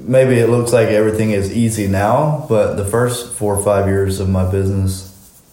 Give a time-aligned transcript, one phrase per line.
[0.00, 4.20] maybe it looks like everything is easy now, but the first four or five years
[4.20, 5.06] of my business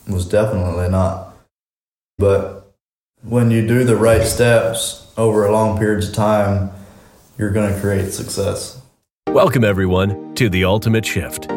[0.08, 1.36] was definitely not.
[2.18, 2.74] But
[3.24, 6.72] when you do the right steps over a long periods of time,
[7.38, 8.82] you're going to create success.
[9.28, 11.50] Welcome, everyone, to The Ultimate Shift.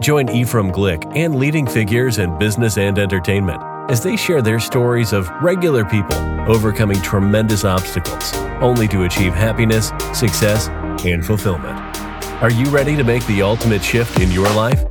[0.00, 5.12] Join Ephraim Glick and leading figures in business and entertainment as they share their stories
[5.12, 6.18] of regular people
[6.48, 10.68] overcoming tremendous obstacles only to achieve happiness, success,
[11.04, 12.11] and fulfillment.
[12.42, 14.82] Are you ready to make the ultimate shift in your life?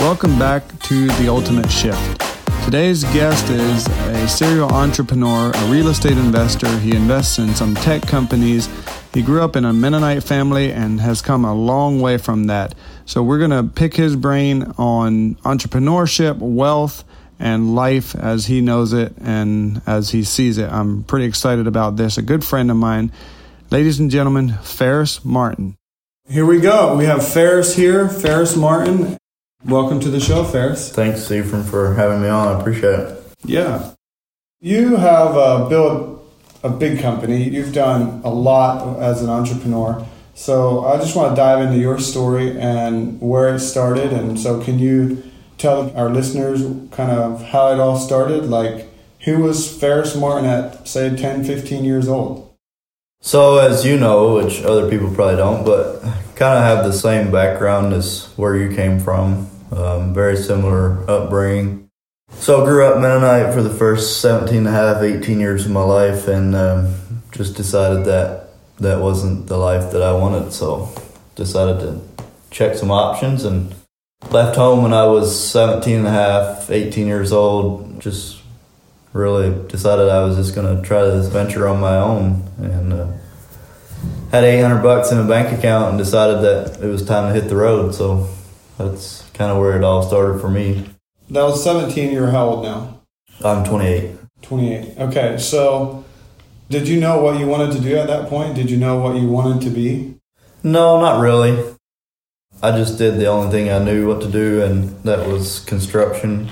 [0.00, 2.20] Welcome back to The Ultimate Shift.
[2.66, 6.68] Today's guest is a serial entrepreneur, a real estate investor.
[6.80, 8.68] He invests in some tech companies.
[9.14, 12.74] He grew up in a Mennonite family and has come a long way from that.
[13.06, 17.02] So, we're going to pick his brain on entrepreneurship, wealth,
[17.38, 20.70] and life as he knows it and as he sees it.
[20.70, 22.18] I'm pretty excited about this.
[22.18, 23.10] A good friend of mine,
[23.70, 25.78] ladies and gentlemen, Phares Martin.
[26.26, 26.96] Here we go.
[26.96, 29.18] We have Phares here, Phares Martin.
[29.62, 30.90] Welcome to the show, Phares.
[30.90, 32.48] Thanks, Ephraim, for having me on.
[32.48, 33.22] I appreciate it.
[33.44, 33.92] Yeah.
[34.58, 36.26] You have uh, built
[36.62, 37.50] a big company.
[37.50, 40.06] You've done a lot as an entrepreneur.
[40.34, 44.10] So I just want to dive into your story and where it started.
[44.14, 45.22] And so, can you
[45.58, 48.46] tell our listeners kind of how it all started?
[48.46, 48.88] Like,
[49.20, 52.53] who was Phares Martin at, say, 10, 15 years old?
[53.26, 56.02] So, as you know, which other people probably don't, but
[56.36, 61.88] kind of have the same background as where you came from, um, very similar upbringing.
[62.32, 65.72] So, I grew up Mennonite for the first 17 and a half, 18 years of
[65.72, 66.96] my life, and um,
[67.32, 70.52] just decided that that wasn't the life that I wanted.
[70.52, 70.94] So,
[71.34, 73.74] decided to check some options and
[74.28, 78.02] left home when I was 17 and a half, 18 years old.
[78.02, 78.43] Just
[79.14, 83.06] really decided I was just going to try this venture on my own and uh,
[84.32, 87.48] had 800 bucks in a bank account and decided that it was time to hit
[87.48, 87.94] the road.
[87.94, 88.28] So
[88.76, 90.84] that's kind of where it all started for me.
[91.30, 92.12] That was 17.
[92.12, 93.00] You're how old now?
[93.44, 94.16] I'm 28.
[94.42, 94.98] 28.
[94.98, 95.38] Okay.
[95.38, 96.04] So
[96.68, 98.56] did you know what you wanted to do at that point?
[98.56, 100.16] Did you know what you wanted to be?
[100.64, 101.76] No, not really.
[102.62, 106.48] I just did the only thing I knew what to do, and that was construction.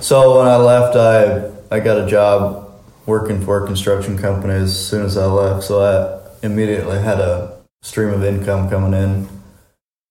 [0.00, 2.72] So when I left, I I got a job
[3.06, 5.64] working for a construction company as soon as I left.
[5.64, 9.28] So I immediately had a stream of income coming in,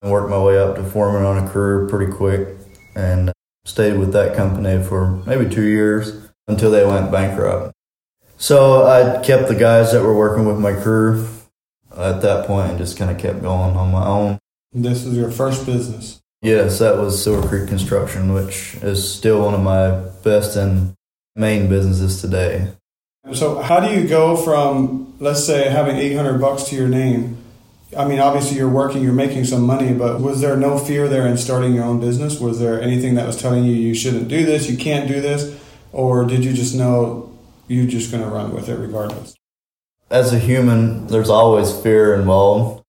[0.01, 2.57] and worked my way up to foreman on a crew pretty quick,
[2.95, 3.31] and
[3.65, 7.73] stayed with that company for maybe two years until they went bankrupt.
[8.37, 11.27] So I kept the guys that were working with my crew
[11.95, 14.39] at that point and just kind of kept going on my own.
[14.73, 16.21] This was your first business.
[16.41, 19.91] Yes, that was Silver Creek Construction, which is still one of my
[20.23, 20.93] best and
[21.35, 22.71] main businesses today.
[23.33, 27.37] So, how do you go from, let's say, having 800 bucks to your name?
[27.97, 31.25] I mean, obviously, you're working, you're making some money, but was there no fear there
[31.27, 32.39] in starting your own business?
[32.39, 35.59] Was there anything that was telling you you shouldn't do this, you can't do this?
[35.91, 37.33] Or did you just know
[37.67, 39.35] you're just going to run with it regardless?
[40.11, 42.83] As a human, there's always fear involved.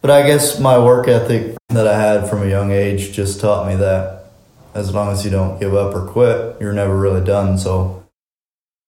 [0.00, 3.68] But I guess my work ethic that I had from a young age just taught
[3.68, 4.19] me that
[4.74, 7.58] as long as you don't give up or quit, you're never really done.
[7.58, 8.04] So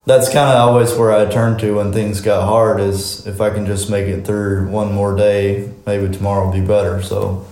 [0.04, 3.50] that's kind of always where I turn to when things got hard is if I
[3.50, 7.02] can just make it through one more day, maybe tomorrow will be better.
[7.02, 7.46] So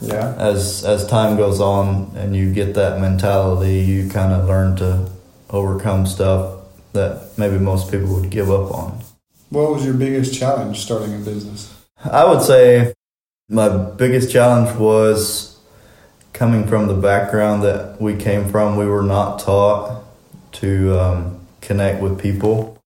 [0.00, 4.76] yeah, as as time goes on and you get that mentality, you kind of learn
[4.76, 5.10] to
[5.50, 6.60] overcome stuff
[6.92, 9.00] that maybe most people would give up on.
[9.48, 11.72] What was your biggest challenge starting a business?
[12.04, 12.92] I would say
[13.48, 15.55] my biggest challenge was
[16.36, 18.76] coming from the background that we came from.
[18.76, 20.04] We were not taught
[20.52, 22.78] to um, connect with people.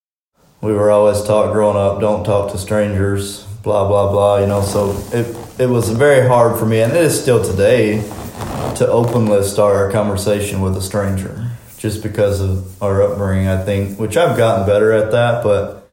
[0.60, 4.62] We were always taught growing up, don't talk to strangers, blah, blah, blah, you know.
[4.62, 8.02] So it, it was very hard for me, and it is still today,
[8.76, 13.98] to openly start a conversation with a stranger just because of our upbringing, I think,
[13.98, 15.90] which I've gotten better at that, but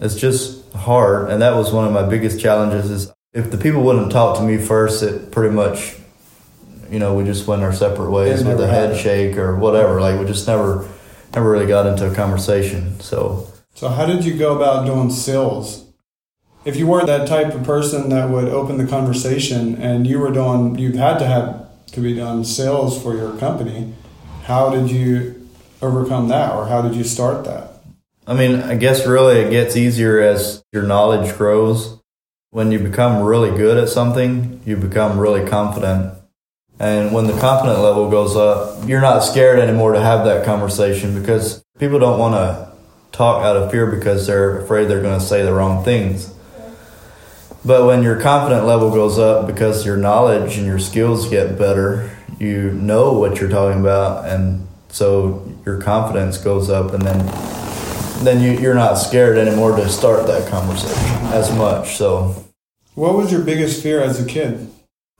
[0.00, 1.30] it's just hard.
[1.30, 4.42] And that was one of my biggest challenges is if the people wouldn't talk to
[4.42, 5.94] me first, it pretty much,
[6.90, 10.00] you know, we just went our separate ways with a head shake or whatever.
[10.00, 10.88] Like we just never,
[11.34, 12.98] never really got into a conversation.
[13.00, 15.86] So, so how did you go about doing sales?
[16.64, 20.30] If you weren't that type of person that would open the conversation, and you were
[20.30, 23.92] doing, you've had to have to be doing sales for your company.
[24.44, 25.46] How did you
[25.82, 27.72] overcome that, or how did you start that?
[28.26, 31.98] I mean, I guess really it gets easier as your knowledge grows
[32.54, 36.14] when you become really good at something, you become really confident.
[36.80, 41.18] And when the confident level goes up, you're not scared anymore to have that conversation
[41.18, 42.72] because people don't want to
[43.12, 46.34] talk out of fear because they're afraid they're going to say the wrong things.
[47.64, 52.14] But when your confident level goes up because your knowledge and your skills get better,
[52.38, 57.24] you know what you're talking about, and so your confidence goes up, and then
[58.22, 61.96] then you, you're not scared anymore to start that conversation as much.
[61.96, 62.44] So,
[62.94, 64.70] what was your biggest fear as a kid?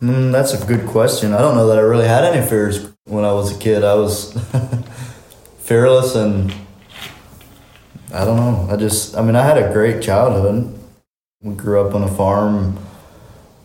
[0.02, 1.32] Mm, that's a good question.
[1.32, 3.84] I don't know that I really had any fears when I was a kid.
[3.84, 4.32] I was
[5.58, 6.52] fearless and
[8.12, 8.68] I don't know.
[8.70, 10.78] I just, I mean, I had a great childhood.
[11.42, 12.78] We grew up on a farm.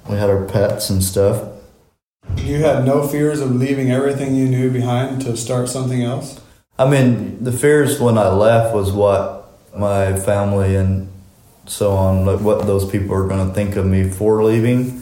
[0.07, 1.47] We had our pets and stuff.
[2.37, 6.39] You had no fears of leaving everything you knew behind to start something else?
[6.77, 11.09] I mean, the fears when I left was what my family and
[11.65, 14.98] so on, like what those people are going to think of me for leaving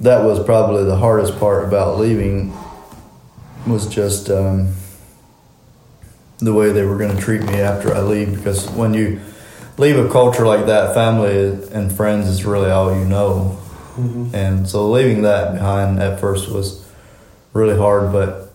[0.00, 2.52] that was probably the hardest part about leaving
[3.66, 4.74] was just um,
[6.38, 9.20] the way they were going to treat me after I leave because when you
[9.76, 13.58] leave a culture like that family and friends is really all you know.
[13.96, 14.34] Mm-hmm.
[14.34, 16.86] and so leaving that behind at first was
[17.52, 18.52] really hard but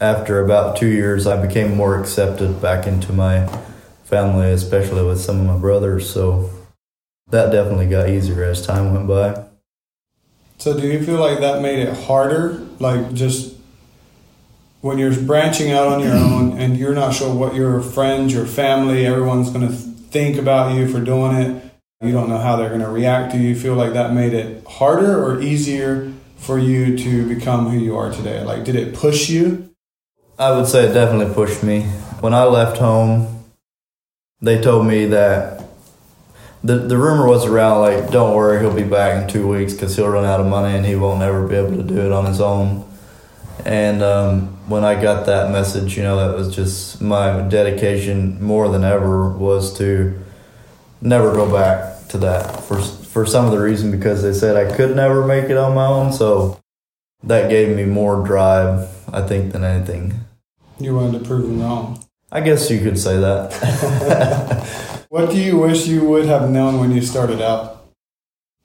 [0.00, 3.46] after about two years I became more accepted back into my
[4.04, 6.08] family especially with some of my brothers.
[6.08, 6.50] So
[7.28, 9.44] that definitely got easier as time went by
[10.58, 12.66] so do you feel like that made it harder?
[12.78, 13.56] Like just
[14.80, 18.46] when you're branching out on your own and you're not sure what your friends, your
[18.46, 21.62] family, everyone's going to think about you for doing it.
[22.02, 23.54] You don't know how they're going to react Do you.
[23.56, 28.12] Feel like that made it harder or easier for you to become who you are
[28.12, 28.42] today?
[28.44, 29.70] Like, did it push you?
[30.38, 31.82] I would say it definitely pushed me.
[32.20, 33.44] When I left home,
[34.40, 35.53] they told me that
[36.64, 39.94] the the rumor was around like, don't worry, he'll be back in two weeks because
[39.94, 42.24] he'll run out of money and he won't ever be able to do it on
[42.24, 42.90] his own.
[43.66, 48.70] And um, when I got that message, you know, that was just my dedication more
[48.70, 50.18] than ever was to
[51.02, 54.74] never go back to that for for some of the reason because they said I
[54.74, 56.14] could never make it on my own.
[56.14, 56.60] So
[57.22, 60.14] that gave me more drive, I think, than anything.
[60.80, 62.02] You wanted to prove them wrong.
[62.32, 64.90] I guess you could say that.
[65.14, 67.86] What do you wish you would have known when you started out?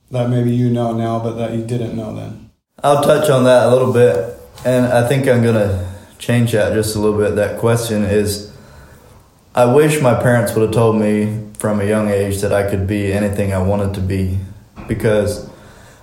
[0.10, 2.50] That maybe you know now, but that you didn't know then?
[2.84, 4.36] I'll touch on that a little bit.
[4.66, 5.88] And I think I'm going to
[6.18, 7.36] change that just a little bit.
[7.36, 8.52] That question is
[9.54, 12.88] I wish my parents would have told me from a young age that I could
[12.88, 14.40] be anything I wanted to be.
[14.88, 15.48] Because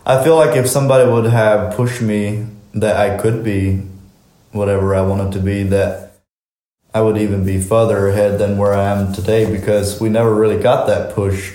[0.07, 3.83] I feel like if somebody would have pushed me that I could be
[4.53, 6.06] whatever I wanted to be, that
[6.97, 10.59] I would even be further ahead than where I am today because we never really
[10.59, 11.53] got that push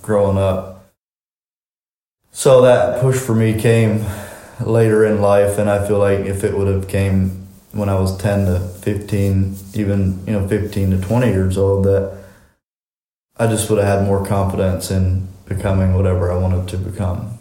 [0.00, 0.90] growing up.
[2.32, 4.06] So that push for me came
[4.58, 8.16] later in life and I feel like if it would have came when I was
[8.16, 12.16] 10 to 15, even, you know, 15 to 20 years old that
[13.36, 17.38] I just would have had more confidence in becoming whatever I wanted to become.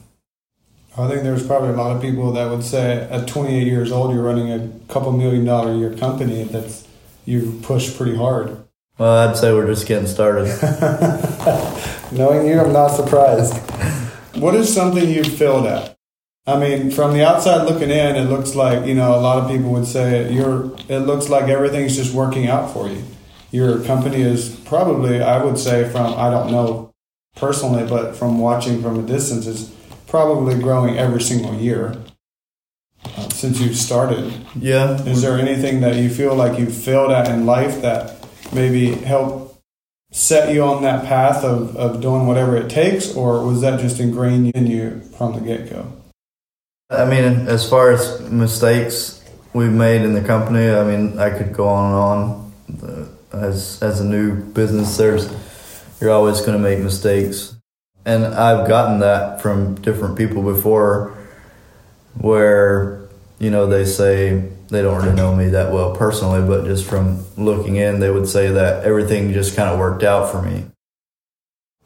[0.98, 4.14] I think there's probably a lot of people that would say at 28 years old
[4.14, 6.89] you're running a couple million dollar a year company that's
[7.30, 8.58] you've pushed pretty hard.
[8.98, 10.48] Well, I'd say we're just getting started.
[12.12, 13.56] Knowing you, I'm not surprised.
[14.36, 15.96] What is something you've failed at?
[16.48, 19.50] I mean, from the outside looking in, it looks like you know a lot of
[19.50, 20.76] people would say you're.
[20.90, 23.04] It looks like everything's just working out for you.
[23.52, 26.92] Your company is probably, I would say, from I don't know
[27.36, 29.74] personally, but from watching from a distance, is
[30.08, 31.96] probably growing every single year
[33.40, 34.34] since you started.
[34.56, 35.02] Yeah.
[35.04, 39.62] Is there anything that you feel like you failed at in life that maybe helped
[40.12, 44.00] set you on that path of, of doing whatever it takes, or was that just
[44.00, 45.94] ingrained in you from the get go?
[46.90, 51.54] I mean, as far as mistakes we've made in the company, I mean, I could
[51.54, 53.10] go on and on.
[53.32, 55.32] As as a new business, there's
[56.02, 57.56] you're always going to make mistakes,
[58.04, 61.16] and I've gotten that from different people before
[62.16, 62.99] where
[63.40, 67.26] you know they say they don't really know me that well personally, but just from
[67.38, 70.66] looking in, they would say that everything just kind of worked out for me.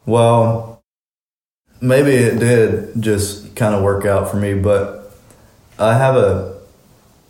[0.06, 0.82] Well,
[1.80, 5.16] maybe it did just kind of work out for me, but
[5.78, 6.54] I have a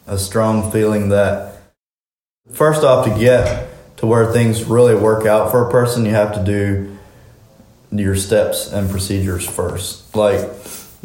[0.07, 1.57] a strong feeling that
[2.53, 6.35] first off to get to where things really work out for a person, you have
[6.35, 6.97] to do
[7.91, 10.15] your steps and procedures first.
[10.15, 10.41] Like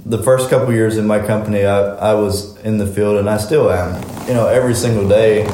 [0.06, 3.38] the first couple years in my company, I, I was in the field and I
[3.38, 5.46] still am, you know, every single day.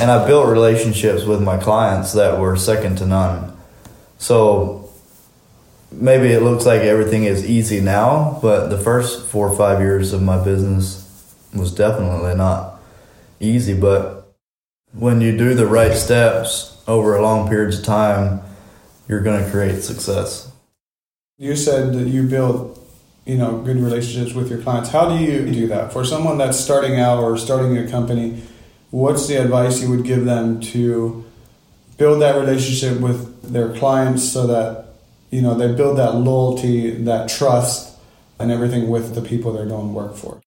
[0.00, 3.56] And I built relationships with my clients that were second to none.
[4.18, 4.90] So
[5.92, 10.12] maybe it looks like everything is easy now, but the first four or five years
[10.12, 12.80] of my business was definitely not
[13.38, 13.78] easy.
[13.78, 14.34] But
[14.92, 18.40] when you do the right steps over a long periods of time,
[19.08, 20.50] you're going to create success.
[21.38, 22.83] You said that you build,
[23.26, 24.90] you know, good relationships with your clients.
[24.90, 25.92] How do you do that?
[25.92, 28.42] For someone that's starting out or starting a company,
[28.90, 31.24] what's the advice you would give them to
[31.96, 34.94] build that relationship with their clients so that,
[35.30, 37.94] you know, they build that loyalty, that trust
[38.38, 40.40] and everything with the people they're going to work for?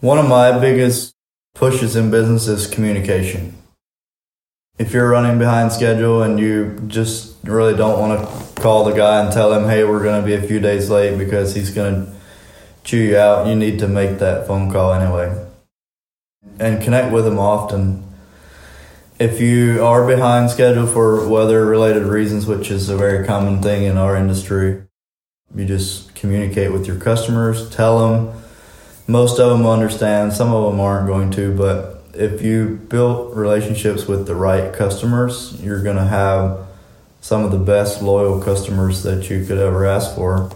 [0.00, 1.14] One of my biggest
[1.54, 3.61] pushes in business is communication.
[4.78, 9.22] If you're running behind schedule and you just really don't want to call the guy
[9.22, 12.06] and tell him, hey, we're going to be a few days late because he's going
[12.06, 12.12] to
[12.82, 15.46] chew you out, you need to make that phone call anyway.
[16.58, 18.02] And connect with him often.
[19.18, 23.84] If you are behind schedule for weather related reasons, which is a very common thing
[23.84, 24.82] in our industry,
[25.54, 28.42] you just communicate with your customers, tell them.
[29.06, 34.06] Most of them understand, some of them aren't going to, but if you build relationships
[34.06, 36.66] with the right customers, you're going to have
[37.20, 40.50] some of the best loyal customers that you could ever ask for.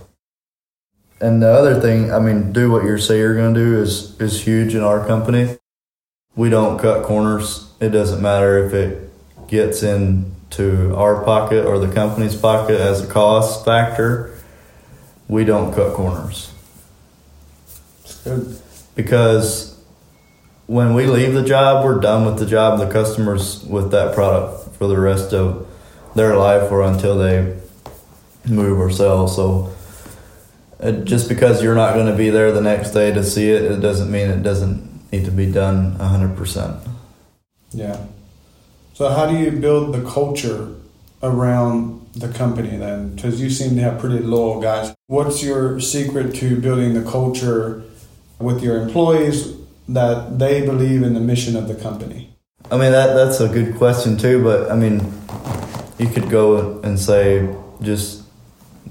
[1.20, 4.20] And the other thing, I mean, do what you say you're going to do is
[4.20, 5.56] is huge in our company.
[6.34, 7.70] We don't cut corners.
[7.80, 9.10] It doesn't matter if it
[9.48, 14.38] gets into our pocket or the company's pocket as a cost factor.
[15.28, 16.52] We don't cut corners.
[18.24, 18.60] Good.
[18.94, 19.75] Because
[20.66, 22.78] when we leave the job, we're done with the job.
[22.78, 25.66] The customers with that product for the rest of
[26.14, 27.56] their life or until they
[28.46, 29.28] move or sell.
[29.28, 29.74] So
[30.80, 33.62] it, just because you're not going to be there the next day to see it,
[33.62, 36.88] it doesn't mean it doesn't need to be done 100%.
[37.70, 38.04] Yeah.
[38.94, 40.74] So how do you build the culture
[41.22, 43.14] around the company then?
[43.14, 44.94] Because you seem to have pretty loyal guys.
[45.06, 47.84] What's your secret to building the culture
[48.38, 49.56] with your employees
[49.88, 52.36] that they believe in the mission of the company?
[52.70, 55.12] I mean that that's a good question too, but I mean
[55.98, 57.48] you could go and say
[57.80, 58.22] just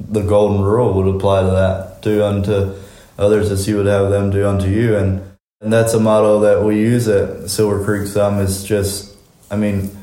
[0.09, 2.01] the golden rule would apply to that.
[2.01, 2.75] Do unto
[3.17, 5.21] others as you would have them do unto you and
[5.61, 9.15] and that's a model that we use at Silver Creek some is just
[9.49, 9.95] I mean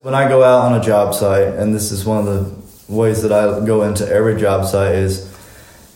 [0.00, 3.22] when I go out on a job site and this is one of the ways
[3.22, 5.34] that I go into every job site is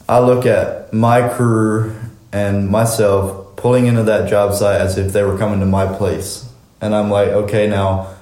[0.08, 1.96] I look at my crew
[2.32, 6.44] and myself pulling into that job site as if they were coming to my place.
[6.80, 8.12] And I'm like, okay, now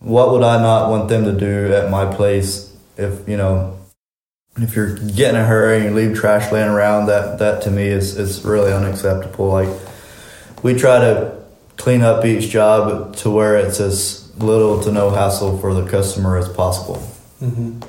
[0.00, 3.78] what would I not want them to do at my place if, you know,
[4.56, 7.86] if you're getting a hurry and you leave trash laying around, that, that to me
[7.86, 9.46] is, is really unacceptable.
[9.46, 9.68] Like,
[10.64, 11.40] we try to
[11.76, 16.36] clean up each job to where it's as little to no hassle for the customer
[16.36, 16.96] as possible.
[17.40, 17.80] Mm-hmm.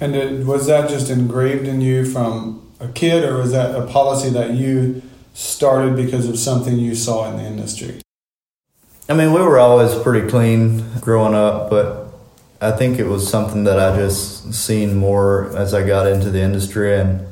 [0.00, 3.86] And it, was that just engraved in you from a kid, or was that a
[3.86, 5.00] policy that you
[5.34, 8.00] started because of something you saw in the industry?
[9.08, 12.08] I mean, we were always pretty clean growing up, but
[12.60, 16.40] I think it was something that I just seen more as I got into the
[16.40, 16.98] industry.
[16.98, 17.26] And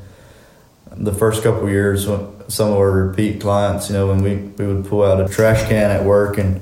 [0.91, 4.71] the first couple years, when some of our repeat clients, you know, when we, we
[4.71, 6.61] would pull out a trash can at work and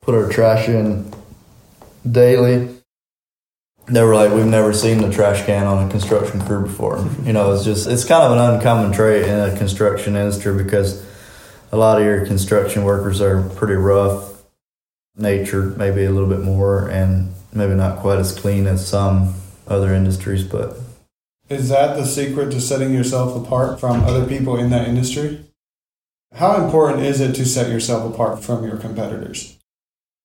[0.00, 1.12] put our trash in
[2.10, 2.70] daily,
[3.92, 7.06] they were like, we've never seen the trash can on a construction crew before.
[7.24, 11.04] You know, it's just, it's kind of an uncommon trait in a construction industry because
[11.70, 14.42] a lot of your construction workers are pretty rough
[15.16, 19.34] natured, maybe a little bit more, and maybe not quite as clean as some
[19.68, 20.76] other industries, but.
[21.48, 25.44] Is that the secret to setting yourself apart from other people in that industry?
[26.34, 29.58] How important is it to set yourself apart from your competitors?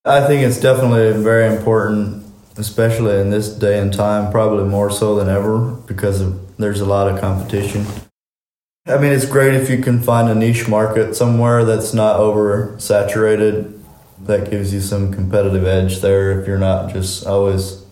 [0.05, 2.26] I think it's definitely very important
[2.57, 6.85] especially in this day and time, probably more so than ever because of, there's a
[6.85, 7.85] lot of competition.
[8.87, 13.73] I mean, it's great if you can find a niche market somewhere that's not oversaturated.
[14.19, 17.85] That gives you some competitive edge there if you're not just always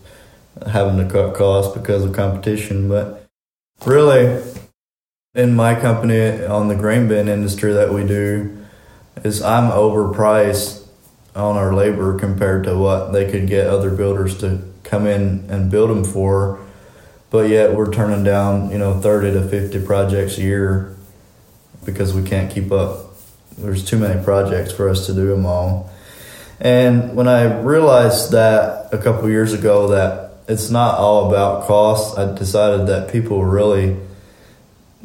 [0.66, 2.88] having to cut costs because of competition.
[2.88, 3.26] But
[3.84, 4.42] really,
[5.34, 8.56] in my company on the grain bin industry that we do,
[9.22, 10.85] is I'm overpriced
[11.36, 15.70] on our labor compared to what they could get other builders to come in and
[15.70, 16.58] build them for.
[17.30, 20.96] But yet we're turning down, you know, 30 to 50 projects a year
[21.84, 23.14] because we can't keep up.
[23.58, 25.90] There's too many projects for us to do them all.
[26.58, 32.18] And when I realized that a couple years ago that it's not all about cost,
[32.18, 33.96] I decided that people really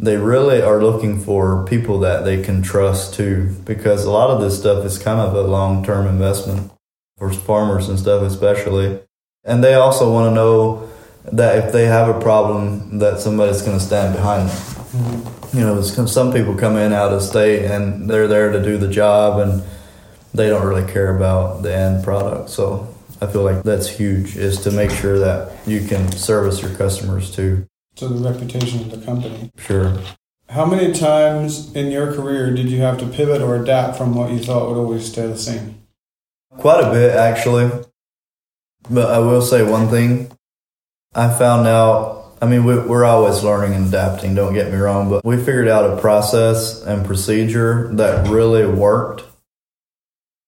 [0.02, 4.42] they really are looking for people that they can trust too because a lot of
[4.42, 6.72] this stuff is kind of a long-term investment
[7.18, 9.00] for farmers and stuff especially.
[9.44, 10.90] And they also want to know
[11.32, 15.58] that if they have a problem that somebody's going to stand behind them mm-hmm.
[15.58, 18.88] you know some people come in out of state and they're there to do the
[18.88, 19.62] job and
[20.34, 22.50] they don't really care about the end product.
[22.50, 22.88] So
[23.22, 27.30] i feel like that's huge is to make sure that you can service your customers
[27.30, 27.68] too
[28.02, 29.52] to the reputation of the company.
[29.58, 29.96] Sure.
[30.50, 34.32] How many times in your career did you have to pivot or adapt from what
[34.32, 35.84] you thought would always stay the same?
[36.58, 37.70] Quite a bit, actually.
[38.90, 40.32] But I will say one thing.
[41.14, 45.10] I found out, I mean, we, we're always learning and adapting, don't get me wrong,
[45.10, 49.24] but we figured out a process and procedure that really worked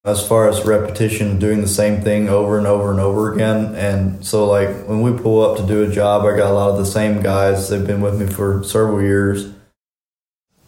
[0.05, 3.73] as far as repetition, doing the same thing over and over and over again.
[3.75, 6.71] And so, like, when we pull up to do a job, I got a lot
[6.71, 7.69] of the same guys.
[7.69, 9.53] They've been with me for several years.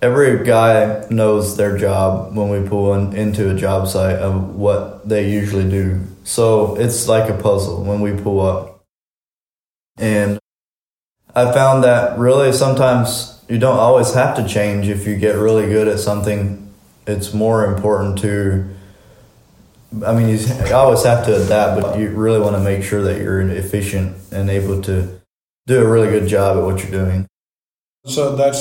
[0.01, 5.07] Every guy knows their job when we pull in, into a job site of what
[5.07, 6.01] they usually do.
[6.23, 8.83] So it's like a puzzle when we pull up.
[9.97, 10.39] And
[11.35, 15.65] I found that really sometimes you don't always have to change if you get really
[15.65, 16.73] good at something.
[17.07, 18.75] It's more important to
[20.05, 23.21] I mean, you always have to adapt, but you really want to make sure that
[23.21, 25.21] you're efficient and able to
[25.67, 27.27] do a really good job at what you're doing.
[28.05, 28.55] So that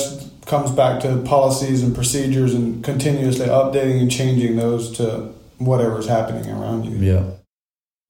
[0.45, 6.49] comes back to policies and procedures and continuously updating and changing those to whatever's happening
[6.49, 6.97] around you.
[6.97, 7.31] Yeah.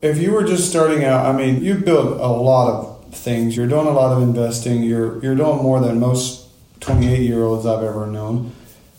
[0.02, 3.56] If you were just starting out, I mean, you built a lot of things.
[3.56, 4.84] You're doing a lot of investing.
[4.84, 6.48] You're you're doing more than most
[6.82, 8.52] 28 year olds I've ever known.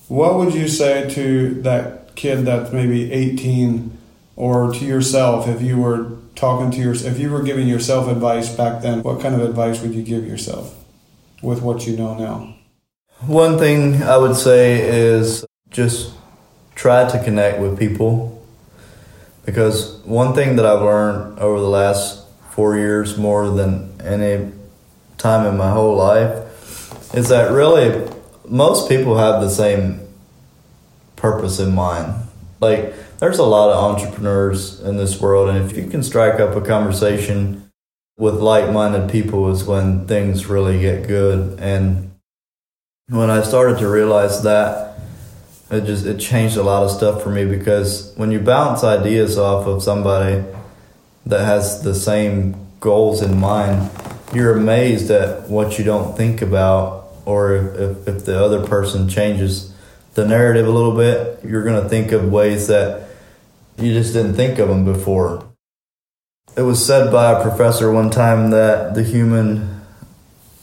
[0.08, 3.96] What would you say to that kid that's maybe 18
[4.36, 8.54] or to yourself if you were talking to your if you were giving yourself advice
[8.54, 10.74] back then what kind of advice would you give yourself
[11.42, 12.54] with what you know now?
[13.26, 16.12] One thing i would say is just
[16.74, 18.32] try to connect with people.
[19.44, 24.52] Because one thing that i've learned over the last four years more than any
[25.18, 28.08] time in my whole life is that really
[28.48, 30.00] most people have the same
[31.16, 32.12] purpose in mind.
[32.60, 36.54] Like there's a lot of entrepreneurs in this world, and if you can strike up
[36.54, 37.70] a conversation
[38.18, 41.58] with like-minded people, is when things really get good.
[41.60, 42.10] And
[43.08, 44.98] when I started to realize that,
[45.70, 49.36] it just it changed a lot of stuff for me because when you bounce ideas
[49.36, 50.44] off of somebody
[51.24, 53.90] that has the same goals in mind,
[54.32, 59.72] you're amazed at what you don't think about, or if, if the other person changes
[60.14, 63.05] the narrative a little bit, you're going to think of ways that
[63.78, 65.44] you just didn't think of them before.
[66.56, 69.82] It was said by a professor one time that the human,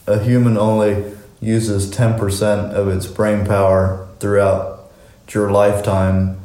[0.08, 4.92] a human only uses 10% of its brain power throughout
[5.30, 6.40] your lifetime.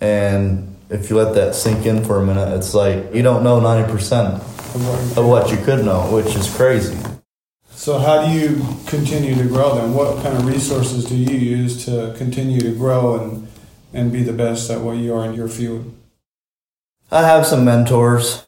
[0.00, 3.60] And if you let that sink in for a minute, it's like you don't know
[3.60, 4.36] 90%
[5.16, 6.98] of what you could know, which is crazy.
[7.70, 9.92] So, how do you continue to grow then?
[9.92, 13.48] What kind of resources do you use to continue to grow and
[13.94, 15.94] and be the best at what you are in your field?
[17.10, 18.46] I have some mentors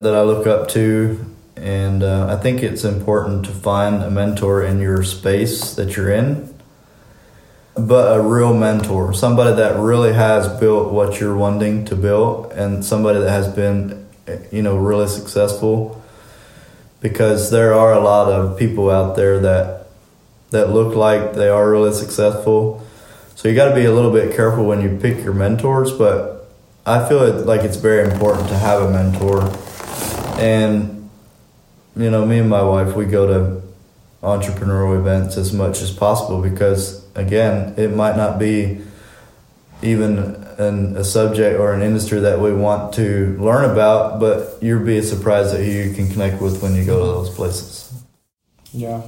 [0.00, 1.24] that I look up to,
[1.56, 6.10] and uh, I think it's important to find a mentor in your space that you're
[6.10, 6.54] in,
[7.74, 12.84] but a real mentor, somebody that really has built what you're wanting to build, and
[12.84, 14.06] somebody that has been,
[14.52, 16.02] you know, really successful.
[17.00, 19.86] Because there are a lot of people out there that
[20.50, 22.85] that look like they are really successful,
[23.36, 26.48] so you got to be a little bit careful when you pick your mentors, but
[26.86, 29.42] I feel like it's very important to have a mentor.
[30.40, 31.10] And,
[31.94, 33.62] you know, me and my wife, we go to
[34.22, 38.80] entrepreneurial events as much as possible because, again, it might not be
[39.82, 40.18] even
[40.56, 45.02] an, a subject or an industry that we want to learn about, but you'll be
[45.02, 47.92] surprised at who you can connect with when you go to those places.
[48.72, 49.02] Yeah.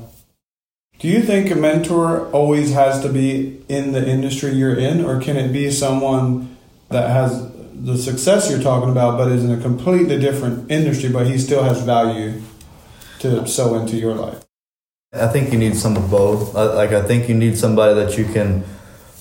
[0.99, 5.21] Do you think a mentor always has to be in the industry you're in, or
[5.21, 6.57] can it be someone
[6.89, 11.29] that has the success you're talking about, but is in a completely different industry, but
[11.29, 12.43] he still has value
[13.21, 14.45] to sow into your life?
[15.13, 16.55] I think you need some of both.
[16.55, 18.65] Like, I think you need somebody that you can,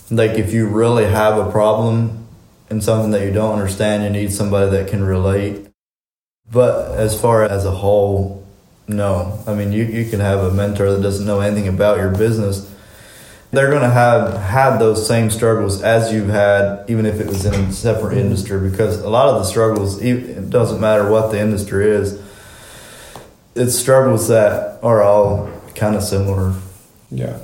[0.09, 2.27] like, if you really have a problem
[2.71, 5.67] and something that you don't understand, you need somebody that can relate.
[6.51, 8.46] But as far as a whole,
[8.87, 9.43] no.
[9.45, 12.73] I mean, you, you can have a mentor that doesn't know anything about your business.
[13.51, 17.45] They're going to have had those same struggles as you've had, even if it was
[17.45, 18.19] in a separate mm-hmm.
[18.19, 22.21] industry, because a lot of the struggles, it doesn't matter what the industry is,
[23.55, 26.53] it's struggles that are all kind of similar.
[27.09, 27.39] Yeah.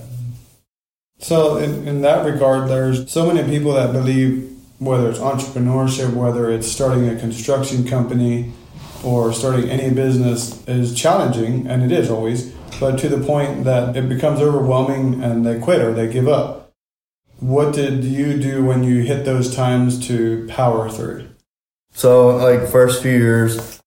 [1.20, 6.52] So, in, in that regard, there's so many people that believe whether it's entrepreneurship, whether
[6.52, 8.52] it's starting a construction company,
[9.04, 13.96] or starting any business is challenging, and it is always, but to the point that
[13.96, 16.72] it becomes overwhelming and they quit or they give up.
[17.40, 21.28] What did you do when you hit those times to power through?
[21.94, 23.82] So, like first few years,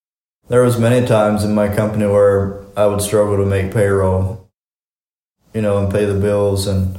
[0.49, 4.49] there was many times in my company where I would struggle to make payroll,
[5.55, 6.67] you know, and pay the bills.
[6.67, 6.99] And,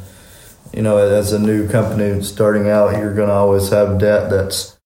[0.73, 4.77] you know, as a new company starting out, you're going to always have debt that's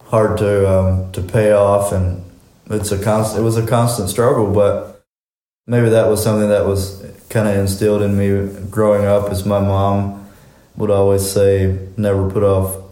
[0.00, 1.92] hard to, um, to pay off.
[1.92, 2.24] And
[2.70, 5.04] it's a constant, it was a constant struggle, but
[5.66, 9.60] maybe that was something that was kind of instilled in me growing up as my
[9.60, 10.26] mom
[10.76, 12.82] would always say, never put off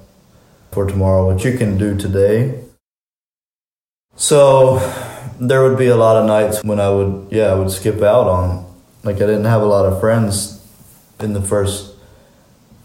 [0.70, 2.62] for tomorrow what you can do today.
[4.14, 4.78] So
[5.40, 8.26] there would be a lot of nights when I would, yeah, I would skip out
[8.26, 8.64] on,
[9.02, 10.64] like, I didn't have a lot of friends
[11.18, 11.94] in the first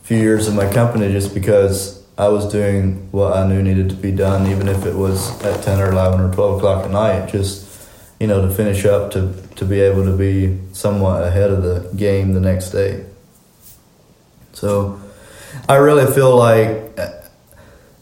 [0.03, 3.95] few years of my company just because I was doing what I knew needed to
[3.95, 7.29] be done, even if it was at 10 or 11 or 12 o'clock at night,
[7.29, 7.87] just,
[8.19, 11.91] you know, to finish up to, to be able to be somewhat ahead of the
[11.95, 13.05] game the next day.
[14.53, 14.99] So
[15.69, 16.99] I really feel like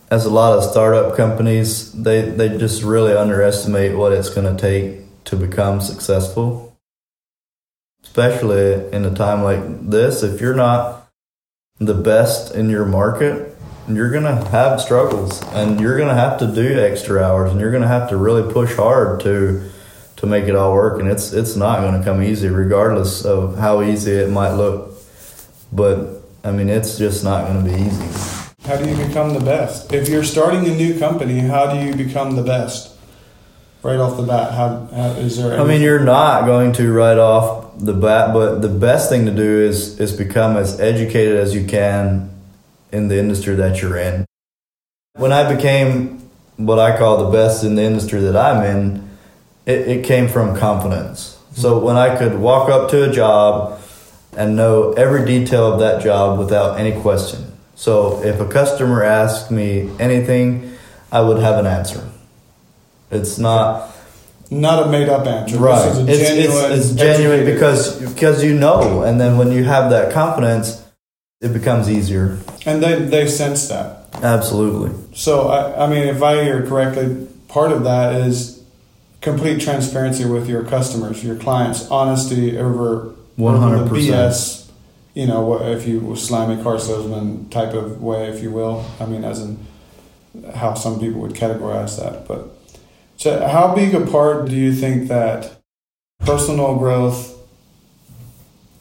[0.09, 4.61] as a lot of startup companies, they, they just really underestimate what it's going to
[4.61, 6.77] take to become successful.
[8.01, 11.09] Especially in a time like this, if you're not
[11.79, 13.54] the best in your market,
[13.89, 17.87] you're to have struggles and you're to have to do extra hours and you're to
[17.87, 19.69] have to really push hard to
[20.15, 23.81] to make it all work and it's it's not to come easy regardless of how
[23.81, 24.93] easy it might look.
[25.71, 28.31] But I mean, it's just not to be easy.
[28.63, 29.93] How do you become the best?
[29.93, 32.93] If you're starting a new company, how do you become the best?
[33.83, 35.59] Right off the bat, how, how is there?
[35.59, 39.31] I mean, you're not going to right off the bat, but the best thing to
[39.31, 42.34] do is is become as educated as you can
[42.95, 44.25] in the industry that you're in.
[45.13, 49.09] When I became what I call the best in the industry that I'm in,
[49.65, 51.37] it, it came from confidence.
[51.53, 53.79] So when I could walk up to a job
[54.37, 59.51] and know every detail of that job without any question so if a customer asked
[59.51, 60.77] me anything,
[61.11, 62.09] I would have an answer.
[63.11, 63.91] It's not
[64.49, 65.57] not a made up answer.
[65.57, 65.91] Right.
[66.07, 70.13] It's, genuine, it's, it's genuine because because you know, and then when you have that
[70.13, 70.83] confidence,
[71.41, 72.39] it becomes easier.
[72.65, 74.09] And they they sense that.
[74.15, 74.91] Absolutely.
[75.15, 78.63] So I, I mean, if I hear correctly, part of that is
[79.21, 84.65] complete transparency with your customers, your clients, honesty over one hundred percent BS
[85.15, 88.85] you know, if you slimy car salesman type of way, if you will.
[88.99, 89.65] I mean, as in
[90.53, 92.27] how some people would categorize that.
[92.27, 92.49] But
[93.15, 95.61] so, how big a part do you think that
[96.19, 97.33] personal growth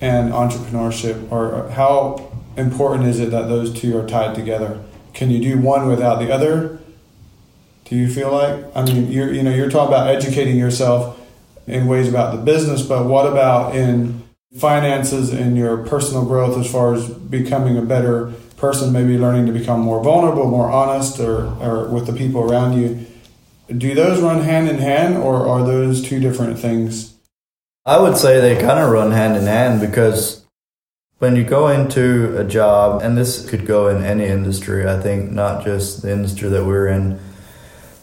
[0.00, 4.82] and entrepreneurship, or how important is it that those two are tied together?
[5.12, 6.78] Can you do one without the other?
[7.84, 8.64] Do you feel like?
[8.74, 11.20] I mean, you're you know you're talking about educating yourself
[11.66, 14.22] in ways about the business, but what about in
[14.56, 19.52] finances and your personal growth as far as becoming a better person, maybe learning to
[19.52, 23.06] become more vulnerable, more honest, or, or with the people around you.
[23.68, 27.14] Do those run hand in hand, or are those two different things?
[27.86, 30.43] I would say they kind of run hand in hand because
[31.18, 35.30] when you go into a job, and this could go in any industry, I think,
[35.30, 37.20] not just the industry that we're in.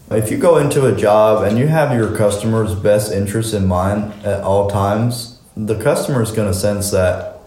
[0.10, 4.14] If you go into a job and you have your customer's best interests in mind
[4.26, 7.40] at all times, the customer is going to sense that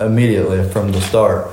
[0.00, 1.50] immediately from the start.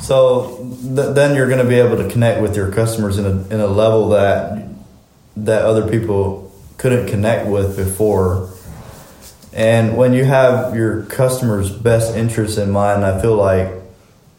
[0.00, 3.30] So th- then you're going to be able to connect with your customers in a
[3.54, 4.68] in a level that
[5.36, 8.50] that other people couldn't connect with before.
[9.56, 13.72] And when you have your customers' best interests in mind, I feel like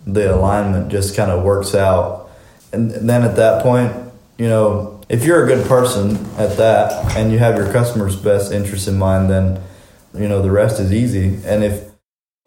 [0.06, 2.30] the alignment just kind of works out.
[2.72, 3.92] And then at that point,
[4.38, 8.54] you know, if you're a good person at that and you have your customers' best
[8.54, 9.62] interests in mind, then
[10.18, 11.90] you know the rest is easy and if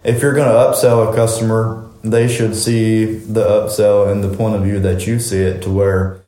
[0.03, 4.55] if you're going to upsell a customer they should see the upsell in the point
[4.55, 6.20] of view that you see it to where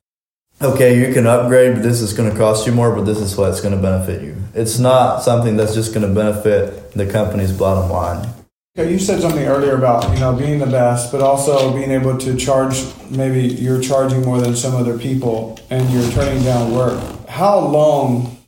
[0.65, 3.37] okay you can upgrade but this is going to cost you more but this is
[3.37, 7.53] what's going to benefit you it's not something that's just going to benefit the company's
[7.53, 8.27] bottom line
[8.75, 12.35] you said something earlier about you know being the best, but also being able to
[12.39, 12.83] charge.
[13.11, 17.29] Maybe you're charging more than some other people, and you're turning down work.
[17.29, 18.39] How long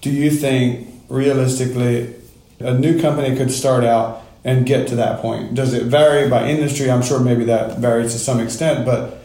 [0.00, 2.14] do you think, realistically,
[2.58, 5.54] a new company could start out and get to that point?
[5.54, 6.90] Does it vary by industry?
[6.90, 9.19] I'm sure maybe that varies to some extent, but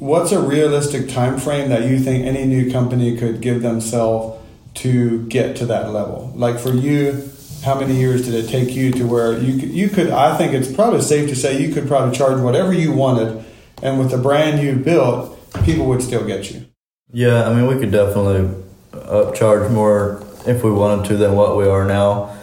[0.00, 4.38] what's a realistic time frame that you think any new company could give themselves
[4.74, 6.32] to get to that level?
[6.34, 7.30] Like for you,
[7.62, 10.54] how many years did it take you to where you could, you could I think
[10.54, 13.44] it's probably safe to say you could probably charge whatever you wanted
[13.82, 16.66] and with the brand you built, people would still get you.
[17.12, 18.54] Yeah, I mean we could definitely
[18.92, 22.36] upcharge more if we wanted to than what we are now.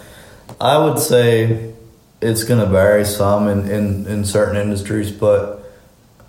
[0.62, 1.74] I would say
[2.22, 5.57] it's going to vary some in, in, in certain industries, but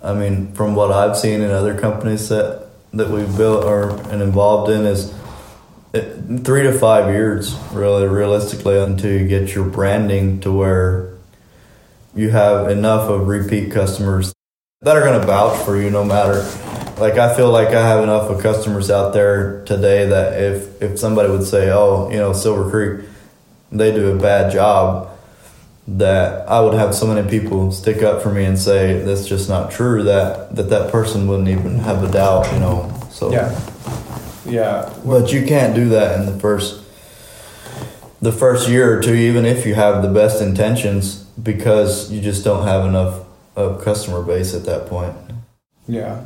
[0.01, 4.21] I mean, from what I've seen in other companies that, that we've built or and
[4.21, 5.13] involved in is
[5.93, 11.13] it, three to five years, really, realistically, until you get your branding to where
[12.15, 14.33] you have enough of repeat customers
[14.81, 16.41] that are going to vouch for you no matter.
[16.99, 20.99] Like I feel like I have enough of customers out there today that if if
[20.99, 23.07] somebody would say, "Oh, you know, Silver Creek,
[23.71, 25.09] they do a bad job,"
[25.97, 29.49] that I would have so many people stick up for me and say that's just
[29.49, 30.03] not true.
[30.03, 32.93] That that that person wouldn't even have a doubt, you know.
[33.09, 33.59] So Yeah.
[34.45, 34.93] Yeah.
[35.05, 36.81] but you can't do that in the first
[38.21, 42.43] the first year or two, even if you have the best intentions, because you just
[42.43, 43.23] don't have enough
[43.55, 45.15] of customer base at that point.
[45.87, 46.21] Yeah.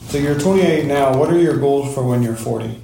[0.00, 1.16] So you're 28 now.
[1.16, 2.80] What are your goals for when you're 40?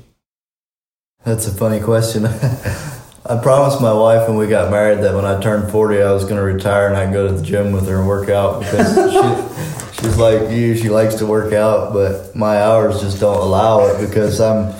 [1.24, 2.26] That's a funny question.
[3.26, 6.24] I promised my wife when we got married that when I turned 40, I was
[6.24, 8.94] going to retire and I'd go to the gym with her and work out because
[9.96, 10.76] she, she's like you.
[10.76, 14.74] She likes to work out, but my hours just don't allow it because I'm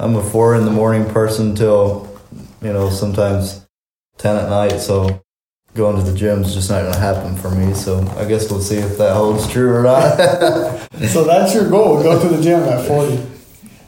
[0.00, 2.20] I'm a four in the morning person till
[2.60, 3.64] you know sometimes
[4.18, 4.80] 10 at night.
[4.80, 5.22] So
[5.74, 7.74] going to the gym is just not going to happen for me.
[7.74, 10.80] So I guess we'll see if that holds true or not.
[11.08, 12.02] So that's your goal.
[12.02, 13.33] Go to the gym at 40.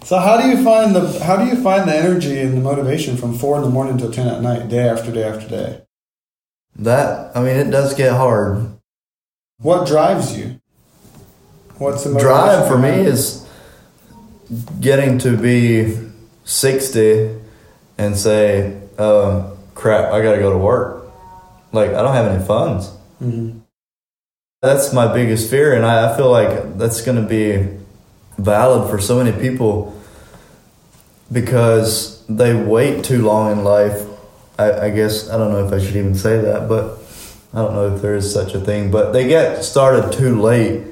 [0.07, 3.17] So how do you find the how do you find the energy and the motivation
[3.17, 5.83] from four in the morning till 10 at night, day after day after day?
[6.77, 8.69] that I mean, it does get hard.
[9.59, 10.61] What drives you?
[11.79, 13.45] What's the drive for me is
[14.81, 15.99] getting to be
[16.45, 17.37] 60
[17.99, 21.11] and say um, crap i gotta go to work
[21.73, 23.63] like i don't have any funds Mhm.
[24.63, 27.67] that's my biggest fear and i, I feel like that's going to be
[28.39, 29.96] valid for so many people
[31.31, 34.07] because they wait too long in life.
[34.59, 36.99] I, I guess i don't know if i should even say that but
[37.53, 40.83] i don't know if there is such a thing but they get started too late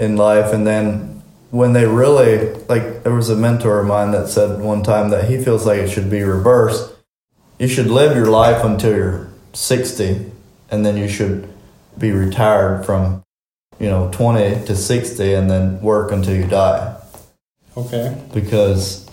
[0.00, 0.52] in life.
[0.52, 4.82] And then when they really like there was a mentor of mine that said one
[4.82, 6.92] time that he feels like it should be reversed.
[7.58, 10.32] You should live your life until you're 60
[10.70, 11.52] and then you should
[11.98, 13.22] be retired from
[13.78, 16.96] you know 20 to 60 and then work until you die.
[17.76, 18.20] Okay.
[18.34, 19.08] because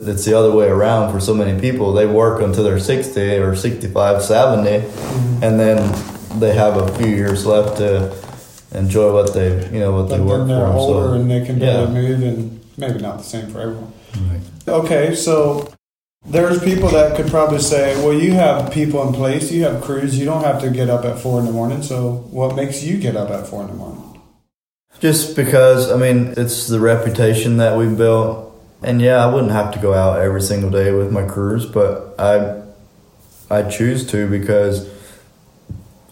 [0.00, 3.54] it's the other way around for so many people they work until they're 60 or
[3.54, 5.44] 65 70 mm-hmm.
[5.44, 8.16] and then they have a few years left to
[8.78, 11.30] enjoy what they you know what But they work then they're for older so and
[11.30, 11.86] they can yeah.
[11.86, 13.92] move and maybe not the same for everyone.
[14.16, 14.40] Right.
[14.66, 15.72] Okay, so
[16.26, 20.18] there's people that could probably say, well, you have people in place, you have crews,
[20.18, 21.82] you don't have to get up at four in the morning.
[21.82, 24.06] So what makes you get up at four in the morning?
[24.98, 28.48] Just because, I mean, it's the reputation that we built.
[28.82, 32.14] And yeah, I wouldn't have to go out every single day with my crews, but
[32.18, 32.62] I
[33.50, 34.88] I choose to because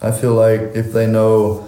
[0.01, 1.67] I feel like if they know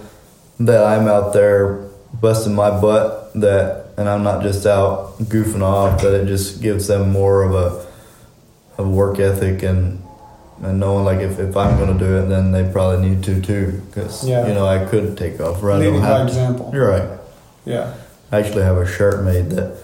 [0.60, 1.88] that I'm out there
[2.22, 6.88] busting my butt that and I'm not just out goofing off, that it just gives
[6.88, 7.86] them more of a
[8.82, 10.04] of work ethic and
[10.62, 13.82] and knowing like if, if I'm gonna do it, then they probably need to too,
[13.90, 14.48] because Yeah.
[14.48, 15.88] you know I could take off running.
[15.88, 16.70] Leading by example.
[16.72, 17.10] You're right.
[17.66, 17.94] Yeah.
[18.32, 19.76] I actually have a shirt made that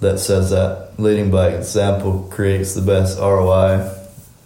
[0.00, 3.88] that says that leading by example creates the best ROI.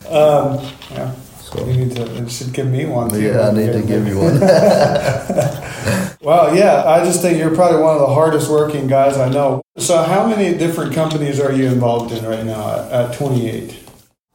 [0.08, 0.58] Um,
[0.90, 1.14] yeah.
[1.40, 3.22] So You need to, it should give me one too.
[3.22, 4.40] yeah, I need to give you one.
[6.24, 9.60] Wow, yeah, I just think you're probably one of the hardest working guys I know.
[9.76, 13.78] So, how many different companies are you involved in right now at, at 28?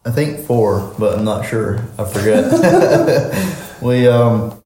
[0.05, 1.79] I think four, but I'm not sure.
[1.97, 2.45] I forget.
[3.81, 4.58] we um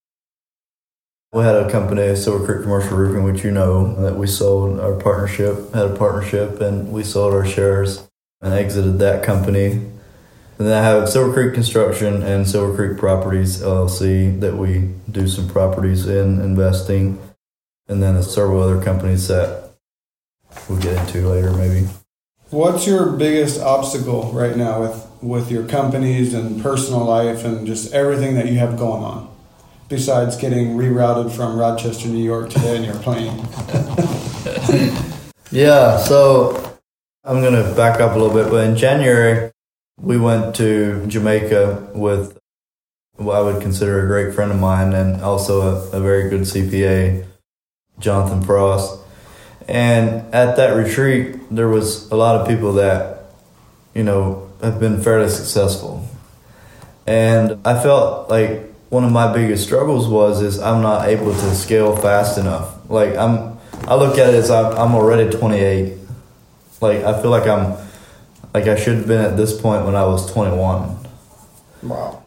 [1.33, 4.93] we had a company, Silver Creek Commercial Roofing, which you know, that we sold our
[4.93, 8.07] partnership, had a partnership, and we sold our shares
[8.39, 9.71] and exited that company.
[9.71, 15.27] And then I have Silver Creek Construction and Silver Creek Properties LLC that we do
[15.27, 17.19] some properties in investing,
[17.87, 19.71] and then several other companies that
[20.69, 21.87] we'll get into later, maybe.
[22.51, 27.91] What's your biggest obstacle right now with, with your companies and personal life and just
[27.91, 29.32] everything that you have going on?
[29.89, 33.45] Besides getting rerouted from Rochester, New York today in your plane.
[35.53, 36.79] Yeah, so
[37.23, 39.51] I'm going to back up a little bit, but in January,
[40.01, 42.39] we went to Jamaica with
[43.17, 46.41] what I would consider a great friend of mine and also a, a very good
[46.41, 47.27] CPA,
[47.99, 48.99] Jonathan Frost.
[49.67, 53.25] And at that retreat, there was a lot of people that,
[53.93, 56.09] you know, have been fairly successful.
[57.05, 61.55] And I felt like one of my biggest struggles was is I'm not able to
[61.55, 62.77] scale fast enough.
[62.91, 65.97] Like I'm, I look at it as I'm, I'm already 28.
[66.79, 67.75] Like I feel like I'm,
[68.53, 70.95] like I should have been at this point when I was 21.
[71.81, 72.23] Wow.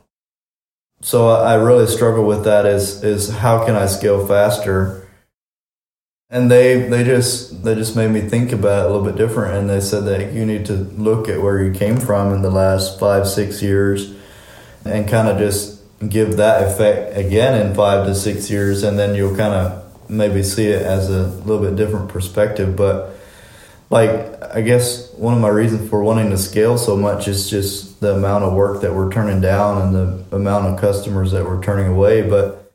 [1.03, 2.67] So I I really struggle with that.
[2.67, 5.05] Is is how can I scale faster?
[6.29, 9.55] and they they just they just made me think about it a little bit different
[9.55, 12.51] and they said that you need to look at where you came from in the
[12.51, 14.13] last five six years
[14.85, 15.76] and kind of just
[16.09, 20.43] give that effect again in five to six years and then you'll kind of maybe
[20.43, 23.15] see it as a little bit different perspective but
[23.89, 24.11] like
[24.55, 28.15] i guess one of my reasons for wanting to scale so much is just the
[28.15, 31.87] amount of work that we're turning down and the amount of customers that we're turning
[31.87, 32.67] away but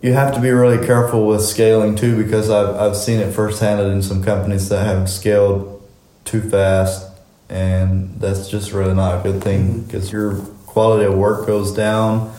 [0.00, 3.80] you have to be really careful with scaling too because I've, I've seen it firsthand
[3.80, 5.80] in some companies that have scaled
[6.24, 7.08] too fast
[7.48, 10.61] and that's just really not a good thing because mm-hmm.
[10.72, 12.34] Quality of work goes down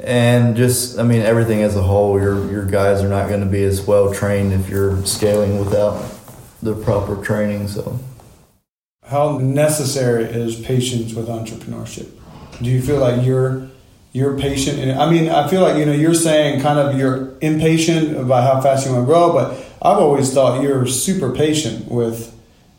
[0.00, 3.46] and just I mean everything as a whole your your guys are not going to
[3.46, 6.04] be as well trained if you're scaling without
[6.62, 7.98] the proper training so
[9.04, 12.10] how necessary is patience with entrepreneurship
[12.62, 13.68] do you feel like you're
[14.16, 14.78] you're patient.
[14.78, 18.50] And I mean, I feel like, you know, you're saying kind of you're impatient about
[18.50, 19.50] how fast you want to grow, but
[19.82, 22.34] I've always thought you're super patient with,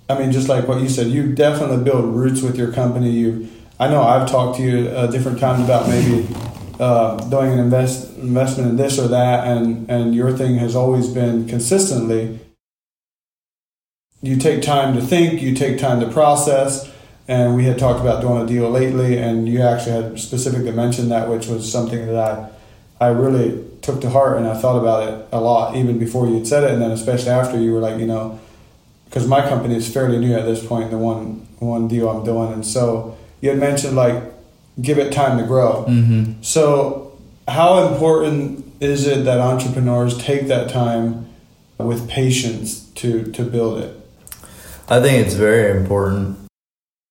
[0.10, 3.12] I mean, just like what you said, you definitely build roots with your company.
[3.12, 6.28] You, I know I've talked to you uh, different times about maybe
[6.80, 11.08] uh, doing an invest investment in this or that, and and your thing has always
[11.08, 12.40] been consistently.
[14.22, 15.42] You take time to think.
[15.42, 16.92] You take time to process
[17.28, 21.12] and we had talked about doing a deal lately, and you actually had specifically mentioned
[21.12, 22.50] that, which was something that I,
[23.06, 26.36] I really took to heart, and I thought about it a lot even before you
[26.36, 28.40] had said it, and then especially after you were like, you know,
[29.06, 32.54] because my company is fairly new at this point, the one one deal I'm doing,
[32.54, 34.24] and so you had mentioned like
[34.82, 35.86] give it time to grow.
[35.88, 36.42] Mm-hmm.
[36.42, 41.28] So how important is it that entrepreneurs take that time
[41.78, 43.94] with patience to to build it?
[44.90, 46.48] I think it's very important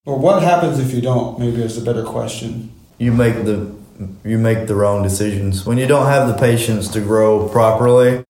[0.06, 1.38] or what happens if you don't?
[1.38, 2.72] Maybe is a better question.
[2.98, 3.74] You make the
[4.24, 8.24] you make the wrong decisions when you don't have the patience to grow properly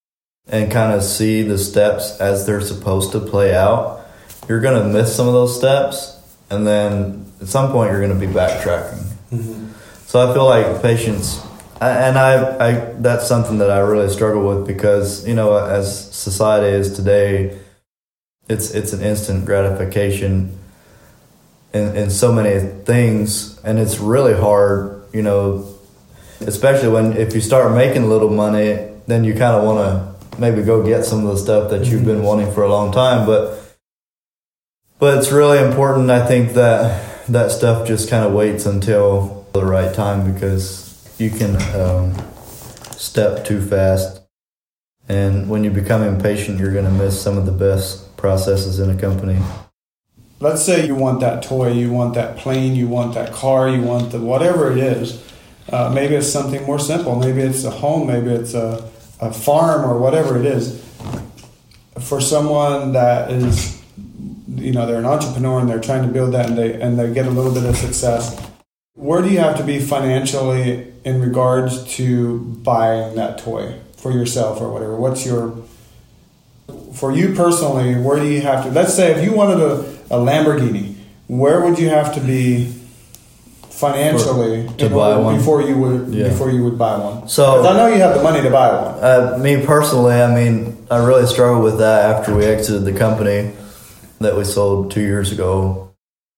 [0.47, 4.07] and kind of see the steps as they're supposed to play out.
[4.49, 6.16] You're going to miss some of those steps,
[6.51, 9.03] and then at some point you're going to be backtracking.
[9.33, 9.73] Mm-hmm.
[10.07, 11.45] So I feel like patience,
[11.81, 16.69] and I, I that's something that I really struggle with because you know as society
[16.69, 17.59] is today,
[18.49, 20.57] it's it's an instant gratification
[21.73, 25.75] in, in so many things, and it's really hard, you know,
[26.41, 30.41] especially when if you start making a little money, then you kind of want to
[30.41, 33.27] maybe go get some of the stuff that you've been wanting for a long time,
[33.27, 33.66] but
[34.99, 36.11] but it's really important.
[36.11, 41.31] I think that that stuff just kind of waits until the right time because you
[41.31, 42.15] can um,
[42.97, 44.21] step too fast,
[45.09, 48.91] and when you become impatient, you're going to miss some of the best processes in
[48.91, 49.39] a company
[50.41, 53.83] let's say you want that toy, you want that plane, you want that car, you
[53.83, 55.23] want the whatever it is.
[55.69, 57.17] Uh, maybe it's something more simple.
[57.17, 58.07] Maybe it's a home.
[58.07, 58.89] Maybe it's a,
[59.21, 60.83] a farm or whatever it is.
[62.01, 63.76] For someone that is,
[64.59, 67.12] you know, they're an entrepreneur and they're trying to build that and they and they
[67.12, 68.38] get a little bit of success.
[68.95, 74.61] Where do you have to be financially in regards to buying that toy for yourself
[74.61, 74.97] or whatever?
[74.97, 75.57] What's your
[76.95, 77.95] for you personally?
[77.95, 78.71] Where do you have to?
[78.71, 80.95] Let's say if you wanted to a Lamborghini,
[81.27, 82.73] where would you have to be
[83.69, 86.29] financially to buy one before you would yeah.
[86.29, 87.29] before you would buy one?
[87.29, 89.05] So I know you have the money to buy one.
[89.05, 93.53] Uh, me personally, I mean, I really struggled with that after we exited the company
[94.21, 95.95] that we sold two years ago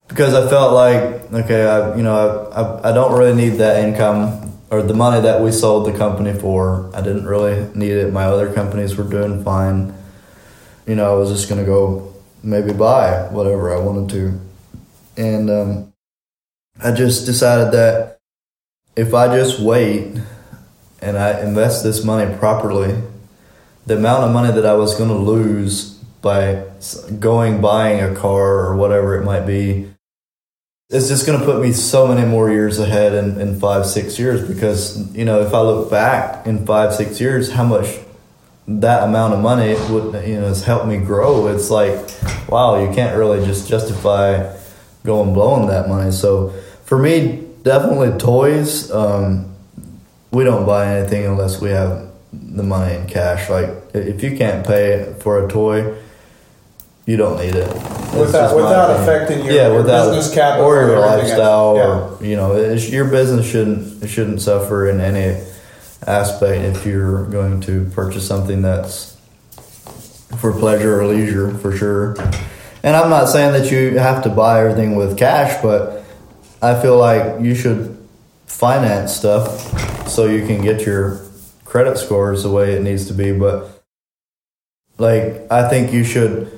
[0.08, 3.84] because I felt like okay, I you know I, I, I don't really need that
[3.84, 6.90] income or the money that we sold the company for.
[6.94, 8.12] I didn't really need it.
[8.12, 9.94] My other companies were doing fine.
[10.86, 14.40] You know, I was just gonna go maybe buy whatever I wanted to.
[15.16, 15.92] And um,
[16.82, 18.18] I just decided that
[18.96, 20.16] if I just wait
[21.00, 23.00] and I invest this money properly,
[23.86, 26.64] the amount of money that I was to lose by
[27.18, 29.90] going buying a car or whatever it might be
[30.90, 34.18] it's just going to put me so many more years ahead in, in five six
[34.18, 37.98] years because you know if i look back in five six years how much
[38.68, 41.48] that amount of money would you know has helped me grow.
[41.48, 41.98] It's like
[42.48, 44.54] wow you can't really just justify
[45.04, 46.12] going blowing that money.
[46.12, 46.50] So
[46.84, 49.54] for me definitely toys um,
[50.30, 53.48] we don't buy anything unless we have the money in cash.
[53.48, 55.96] Like if you can't pay for a toy
[57.08, 57.68] you don't need it
[58.12, 61.82] without without affecting your, yeah, your without, business capital or your lifestyle yeah.
[61.82, 65.42] or you know your business shouldn't shouldn't suffer in any
[66.06, 69.16] aspect if you're going to purchase something that's
[70.38, 72.14] for pleasure or leisure for sure.
[72.82, 76.04] And I'm not saying that you have to buy everything with cash, but
[76.60, 77.96] I feel like you should
[78.46, 81.20] finance stuff so you can get your
[81.64, 83.32] credit scores the way it needs to be.
[83.32, 83.82] But
[84.98, 86.57] Like, I think you should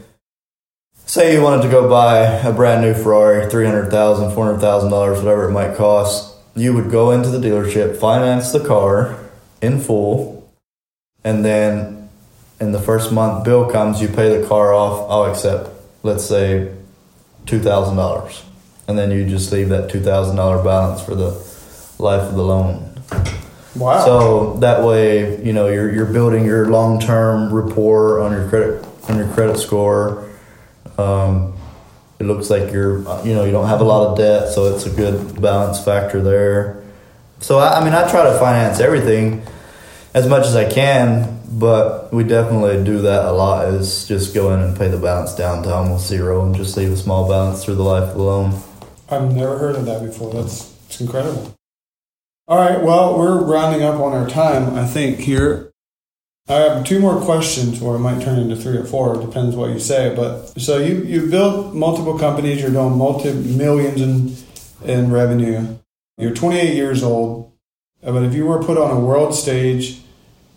[1.10, 3.90] say you wanted to go buy a brand new Ferrari, $300,000,
[4.32, 6.36] $400,000, whatever it might cost.
[6.54, 9.18] You would go into the dealership, finance the car
[9.60, 10.48] in full,
[11.24, 12.08] and then
[12.60, 15.10] in the first month bill comes, you pay the car off.
[15.10, 15.70] I'll accept,
[16.04, 16.72] let's say,
[17.46, 18.44] $2,000.
[18.86, 21.30] And then you just leave that $2,000 balance for the
[21.98, 22.86] life of the loan.
[23.74, 24.04] Wow.
[24.04, 28.84] So that way, you know, you're you're building your long term rapport on your credit
[29.08, 30.29] on your credit score.
[31.00, 31.54] Um,
[32.18, 34.84] it looks like you're, you know, you don't have a lot of debt, so it's
[34.84, 36.82] a good balance factor there.
[37.40, 39.42] So I, I mean, I try to finance everything
[40.12, 43.68] as much as I can, but we definitely do that a lot.
[43.68, 46.92] Is just go in and pay the balance down to almost zero and just leave
[46.92, 48.60] a small balance through the life of the loan.
[49.08, 50.32] I've never heard of that before.
[50.34, 51.54] That's it's incredible.
[52.46, 55.69] All right, well, we're rounding up on our time, I think, here.
[56.50, 59.54] I have two more questions, or it might turn into three or four, it depends
[59.54, 60.12] what you say.
[60.16, 64.36] But so you you built multiple companies, you're doing multi millions in
[64.82, 65.78] in revenue.
[66.18, 67.52] You're 28 years old,
[68.02, 70.00] but if you were put on a world stage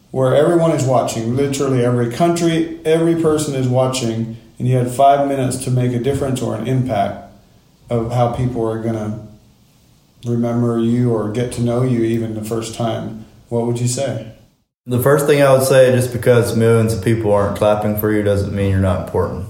[0.09, 5.27] where everyone is watching, literally every country, every person is watching, and you had five
[5.27, 7.31] minutes to make a difference or an impact
[7.91, 12.43] of how people are going to remember you or get to know you even the
[12.43, 14.32] first time, what would you say?
[14.85, 18.21] The first thing I would say, just because millions of people aren't clapping for you
[18.21, 19.47] doesn't mean you're not important.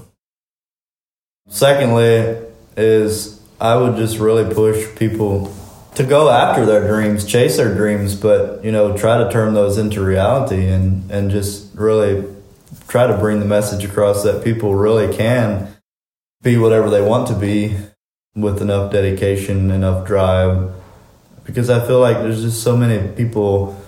[1.48, 2.38] Secondly,
[2.76, 5.52] is I would just really push people
[5.96, 9.76] to go after their dreams, chase their dreams, but you know, try to turn those
[9.76, 12.24] into reality and and just really
[12.88, 15.74] try to bring the message across that people really can
[16.42, 17.76] be whatever they want to be
[18.36, 20.72] with enough dedication, enough drive.
[21.44, 23.80] Because I feel like there's just so many people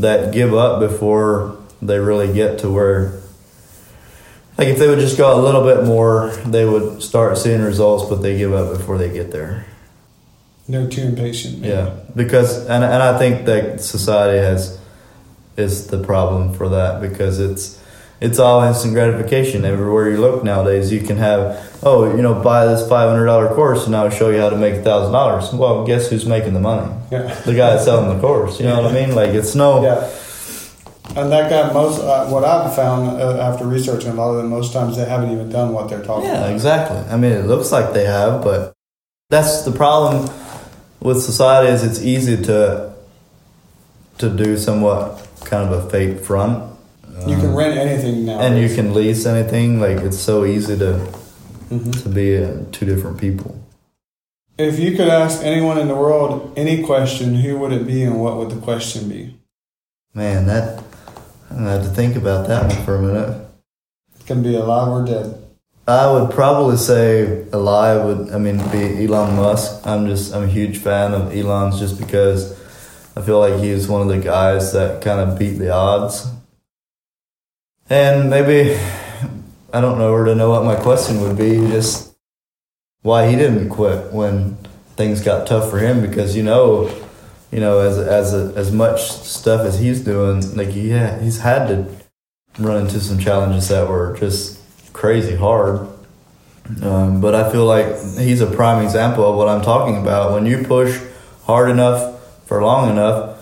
[0.00, 3.20] that give up before they really get to where
[4.56, 8.08] like if they would just go a little bit more, they would start seeing results,
[8.08, 9.64] but they give up before they get there.
[10.66, 11.60] No too impatient.
[11.60, 11.72] maybe.
[11.72, 14.78] Yeah, because and and I think that society has
[15.56, 17.77] is the problem for that because it's
[18.20, 20.92] it's all instant gratification everywhere you look nowadays.
[20.92, 24.30] You can have oh you know buy this five hundred dollar course and I'll show
[24.30, 25.52] you how to make thousand dollars.
[25.52, 26.92] Well, guess who's making the money?
[27.10, 27.32] Yeah.
[27.44, 28.58] The guy that's selling the course.
[28.58, 29.14] You know what I mean?
[29.14, 29.82] Like it's no.
[29.82, 30.10] Yeah.
[31.16, 34.48] And that guy, most uh, what I've found uh, after researching a lot of them,
[34.50, 36.52] most times they haven't even done what they're talking Yeah, about.
[36.52, 36.98] exactly.
[36.98, 38.74] I mean, it looks like they have, but
[39.30, 40.28] that's the problem
[41.00, 42.92] with society is it's easy to
[44.18, 46.67] to do somewhat kind of a fake front.
[47.26, 48.38] You can rent anything now.
[48.40, 49.80] and you can lease anything.
[49.80, 51.00] Like it's so easy to
[51.70, 52.02] Mhm.
[52.02, 53.54] to be uh, two different people.
[54.56, 58.20] If you could ask anyone in the world any question, who would it be, and
[58.20, 59.36] what would the question be?
[60.14, 60.82] Man, that
[61.50, 63.36] I'm gonna have to think about that one for a minute.
[64.18, 65.34] It can be alive or dead.
[65.86, 69.86] I would probably say alive would I mean be Elon Musk.
[69.86, 72.52] I'm just I'm a huge fan of Elon's just because
[73.16, 76.26] I feel like he's one of the guys that kind of beat the odds.
[77.90, 78.78] And maybe
[79.72, 81.56] I don't know where to know what my question would be.
[81.68, 82.14] Just
[83.02, 84.56] why he didn't quit when
[84.96, 86.94] things got tough for him because you know,
[87.50, 91.86] you know as as as much stuff as he's doing, like ha- he's had to
[92.58, 94.60] run into some challenges that were just
[94.92, 95.88] crazy hard.
[96.82, 97.86] Um, but I feel like
[98.18, 100.32] he's a prime example of what I'm talking about.
[100.32, 101.00] When you push
[101.44, 103.37] hard enough for long enough,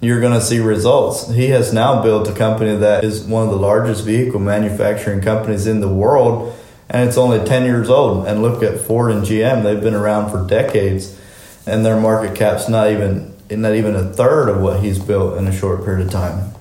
[0.00, 1.28] you're going to see results.
[1.30, 5.66] He has now built a company that is one of the largest vehicle manufacturing companies
[5.66, 6.56] in the world,
[6.88, 8.26] and it's only 10 years old.
[8.26, 11.18] And look at Ford and GM; they've been around for decades,
[11.66, 15.46] and their market cap's not even not even a third of what he's built in
[15.46, 16.52] a short period of time.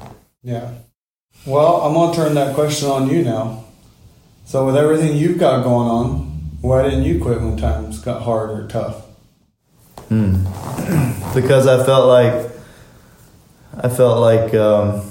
[0.41, 0.71] Yeah.
[1.45, 3.65] Well, I'm going to turn that question on you now.
[4.45, 6.17] So, with everything you've got going on,
[6.61, 9.03] why didn't you quit when times got hard or tough?
[10.07, 10.43] Hmm.
[11.35, 12.56] because I felt like
[13.76, 15.09] I felt like um,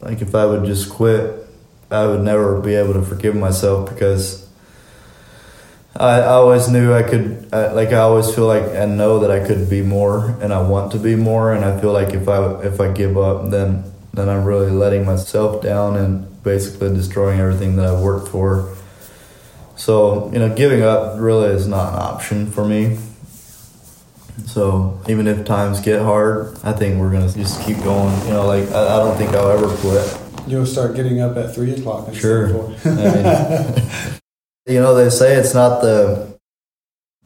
[0.00, 1.46] like if I would just quit,
[1.90, 4.48] I would never be able to forgive myself because
[5.96, 9.30] I, I always knew I could I, like I always feel like and know that
[9.30, 12.28] I could be more and I want to be more and I feel like if
[12.28, 17.40] I if I give up then then I'm really letting myself down and basically destroying
[17.40, 18.74] everything that I've worked for.
[19.76, 22.98] So, you know, giving up really is not an option for me.
[24.46, 28.18] So even if times get hard, I think we're gonna just keep going.
[28.26, 30.18] You know, like I, I don't think I'll ever quit.
[30.46, 32.44] You'll start getting up at 3 o'clock instead Sure.
[32.46, 32.92] of 4.
[32.92, 33.90] I mean,
[34.66, 36.36] you know, they say it's not the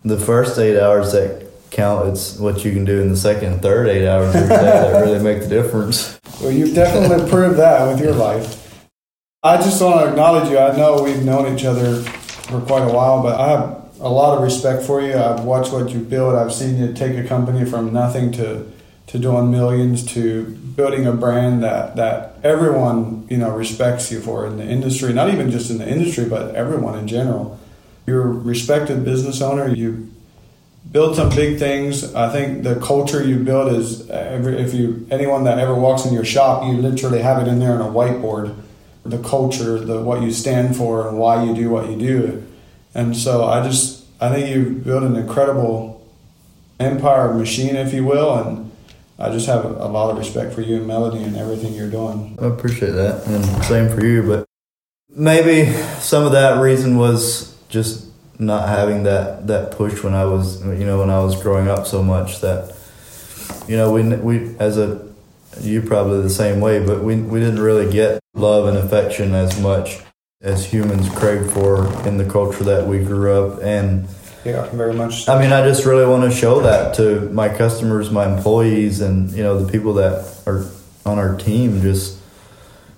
[0.05, 2.09] the first eight hours that count.
[2.09, 4.57] It's what you can do in the second and third eight hours of your day
[4.57, 6.19] that really make the difference.
[6.41, 8.63] well, you've definitely proved that with your life.
[9.43, 10.59] I just want to acknowledge you.
[10.59, 14.37] I know we've known each other for quite a while, but I have a lot
[14.37, 15.15] of respect for you.
[15.15, 16.35] I've watched what you build.
[16.35, 18.71] I've seen you take a company from nothing to
[19.09, 20.45] to doing millions to
[20.77, 25.13] building a brand that that everyone you know respects you for in the industry.
[25.13, 27.59] Not even just in the industry, but everyone in general.
[28.07, 29.69] You're a respected business owner.
[29.69, 30.13] You
[30.93, 32.15] build some big things.
[32.15, 36.15] I think the culture you build is every, if you anyone that ever walks in
[36.15, 38.55] your shop, you literally have it in there on a whiteboard
[39.11, 42.47] the culture, the what you stand for, and why you do what you do.
[42.97, 46.03] And so I just I think you built an incredible
[46.81, 48.73] empire machine, if you will, and
[49.19, 52.39] I just have a lot of respect for you and Melody and everything you're doing.
[52.41, 54.23] I appreciate that, and same for you.
[54.23, 54.47] But
[55.11, 55.71] maybe
[56.01, 60.87] some of that reason was just not having that that push when I was you
[60.87, 62.75] know when I was growing up so much that
[63.69, 65.07] you know we we as a
[65.61, 69.61] you probably the same way, but we we didn't really get love and affection as
[69.61, 70.01] much
[70.43, 74.07] as humans crave for in the culture that we grew up and
[74.45, 78.11] yeah very much i mean i just really want to show that to my customers
[78.11, 80.67] my employees and you know the people that are
[81.07, 82.21] on our team just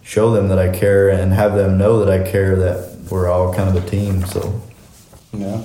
[0.02, 3.54] show them that i care and have them know that i care that we're all
[3.54, 4.60] kind of a team so
[5.32, 5.62] yeah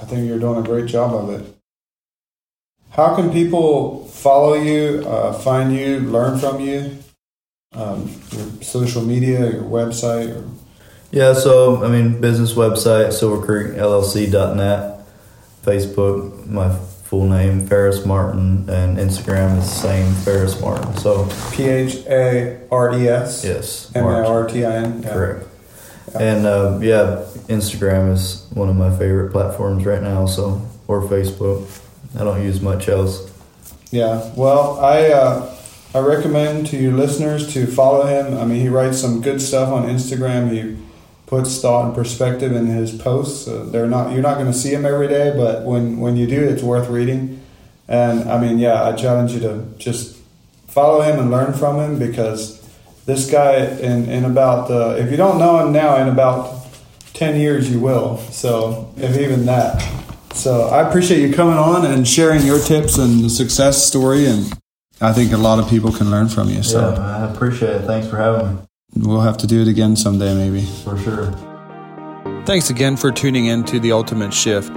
[0.00, 1.54] i think you're doing a great job of it
[2.90, 6.96] how can people follow you uh, find you learn from you
[7.72, 10.34] um, your social media, your website?
[10.34, 10.57] Or?
[11.10, 15.00] Yeah, so I mean, business website, silvercreekllc.net,
[15.62, 20.94] Facebook, my full name, Phares Martin, and Instagram is the same, Phares Martin.
[20.98, 23.44] So P H A R E S?
[23.44, 23.90] Yes.
[23.94, 25.02] M A R T I N?
[25.02, 25.46] Correct.
[26.10, 26.18] Yeah.
[26.18, 31.66] And uh, yeah, Instagram is one of my favorite platforms right now, so, or Facebook.
[32.18, 33.30] I don't use much else.
[33.90, 35.10] Yeah, well, I.
[35.10, 35.54] Uh,
[35.94, 38.36] I recommend to your listeners to follow him.
[38.36, 40.52] I mean, he writes some good stuff on Instagram.
[40.52, 40.76] He
[41.28, 43.46] puts thought and perspective in his posts.
[43.46, 46.26] Uh, they're not you're not going to see him every day, but when when you
[46.26, 47.40] do, it's worth reading.
[47.86, 50.16] And I mean, yeah, I challenge you to just
[50.66, 52.58] follow him and learn from him because
[53.04, 56.66] this guy in in about uh, if you don't know him now, in about
[57.12, 58.16] ten years you will.
[58.30, 59.86] So if even that.
[60.32, 64.52] So I appreciate you coming on and sharing your tips and the success story and
[65.00, 66.62] I think a lot of people can learn from you.
[66.62, 67.82] So yeah, I appreciate it.
[67.86, 68.62] Thanks for having me.
[68.98, 70.62] We'll have to do it again someday, maybe.
[70.62, 71.32] For sure.
[72.44, 74.72] Thanks again for tuning in to The Ultimate Shift.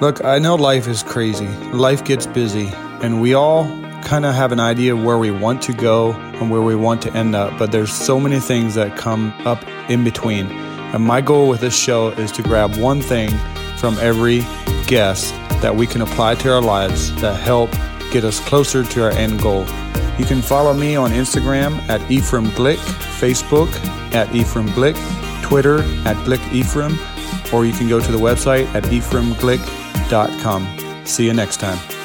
[0.00, 2.68] Look, I know life is crazy, life gets busy,
[3.02, 3.64] and we all
[4.02, 7.02] kind of have an idea of where we want to go and where we want
[7.02, 10.46] to end up, but there's so many things that come up in between.
[10.46, 13.30] And my goal with this show is to grab one thing
[13.76, 14.40] from every
[14.86, 15.32] guest
[15.62, 17.70] that we can apply to our lives that help
[18.10, 19.64] get us closer to our end goal.
[20.18, 22.80] You can follow me on Instagram at Ephraim Glick,
[23.22, 23.72] Facebook
[24.12, 24.96] at Ephraim Glick,
[25.42, 26.98] Twitter at Glick Ephraim,
[27.54, 31.06] or you can go to the website at ephraimglick.com.
[31.06, 32.01] See you next time.